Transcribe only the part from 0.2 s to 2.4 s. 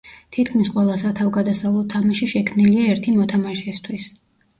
თითქმის ყველა სათავგადასავლო თამაში